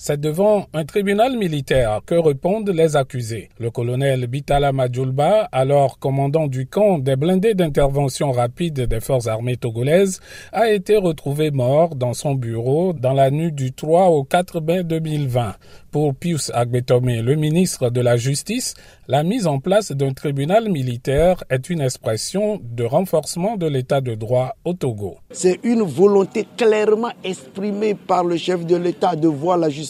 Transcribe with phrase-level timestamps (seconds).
[0.00, 3.48] C'est devant un tribunal militaire que répondent les accusés.
[3.58, 9.56] Le colonel Bitala Madjoulba, alors commandant du camp des blindés d'intervention rapide des forces armées
[9.56, 10.20] togolaises,
[10.52, 14.84] a été retrouvé mort dans son bureau dans la nuit du 3 au 4 mai
[14.84, 15.56] 2020.
[15.90, 18.74] Pour Pius Agbetome, le ministre de la Justice,
[19.08, 24.14] la mise en place d'un tribunal militaire est une expression de renforcement de l'état de
[24.14, 25.16] droit au Togo.
[25.30, 29.87] C'est une volonté clairement exprimée par le chef de l'État de voir la justice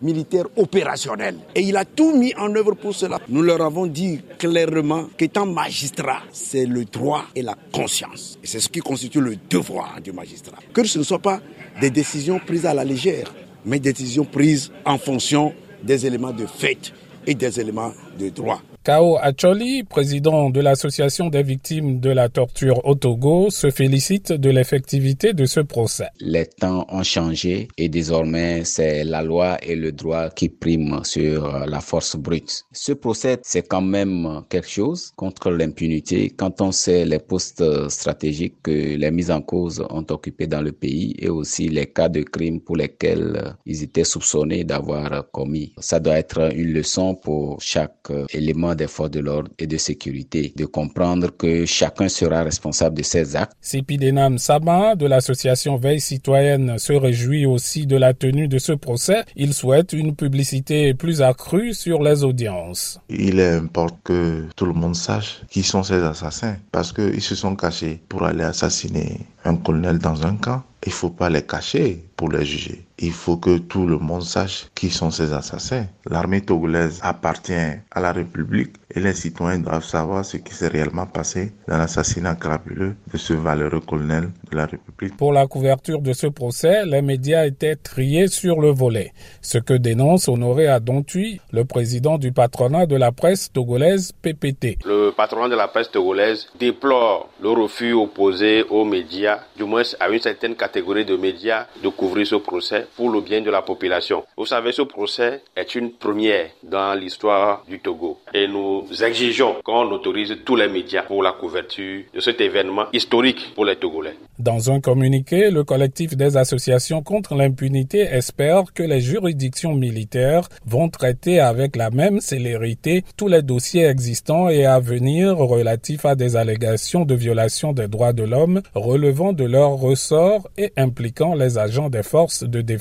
[0.00, 1.36] militaire opérationnelle.
[1.54, 3.18] Et il a tout mis en œuvre pour cela.
[3.28, 8.38] Nous leur avons dit clairement qu'étant magistrat, c'est le droit et la conscience.
[8.42, 10.58] Et c'est ce qui constitue le devoir du magistrat.
[10.72, 11.40] Que ce ne soit pas
[11.80, 13.32] des décisions prises à la légère
[13.64, 15.52] mais des décisions prises en fonction
[15.82, 16.92] des éléments de fait
[17.26, 18.60] et des éléments de droit.
[18.88, 24.48] Kao Acholi, président de l'Association des victimes de la torture au Togo, se félicite de
[24.48, 26.08] l'effectivité de ce procès.
[26.20, 31.66] Les temps ont changé et désormais c'est la loi et le droit qui priment sur
[31.66, 32.64] la force brute.
[32.72, 38.62] Ce procès, c'est quand même quelque chose contre l'impunité quand on sait les postes stratégiques
[38.62, 42.22] que les mises en cause ont occupés dans le pays et aussi les cas de
[42.22, 45.74] crimes pour lesquels ils étaient soupçonnés d'avoir commis.
[45.78, 50.54] Ça doit être une leçon pour chaque élément des forces de l'ordre et de sécurité,
[50.56, 53.52] de comprendre que chacun sera responsable de ses actes.
[53.60, 59.24] Sipidenam Sama de l'association Veille citoyenne se réjouit aussi de la tenue de ce procès.
[59.36, 62.98] Il souhaite une publicité plus accrue sur les audiences.
[63.10, 67.54] Il importe que tout le monde sache qui sont ces assassins parce qu'ils se sont
[67.56, 70.62] cachés pour aller assassiner un colonel dans un camp.
[70.86, 72.87] Il faut pas les cacher pour les juger.
[73.00, 75.86] Il faut que tout le monde sache qui sont ces assassins.
[76.10, 81.06] L'armée togolaise appartient à la République et les citoyens doivent savoir ce qui s'est réellement
[81.06, 85.16] passé dans l'assassinat crapuleux de ce valeureux colonel de la République.
[85.16, 89.74] Pour la couverture de ce procès, les médias étaient triés sur le volet, ce que
[89.74, 94.78] dénonce Honoré Adontui, le président du patronat de la presse togolaise PPT.
[94.84, 100.08] Le patronat de la presse togolaise déplore le refus opposé aux médias, du moins à
[100.08, 104.24] une certaine catégorie de médias, de couvrir ce procès pour le bien de la population.
[104.36, 108.18] Vous savez, ce procès est une première dans l'histoire du Togo.
[108.34, 113.52] Et nous exigeons qu'on autorise tous les médias pour la couverture de cet événement historique
[113.54, 114.16] pour les Togolais.
[114.38, 120.88] Dans un communiqué, le collectif des associations contre l'impunité espère que les juridictions militaires vont
[120.88, 126.36] traiter avec la même célérité tous les dossiers existants et à venir relatifs à des
[126.36, 131.90] allégations de violation des droits de l'homme relevant de leur ressort et impliquant les agents
[131.90, 132.77] des forces de défense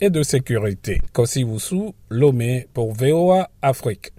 [0.00, 1.00] et de sécurité.
[1.12, 1.44] Kossi
[2.10, 4.10] Lomé pour VOA Afrique.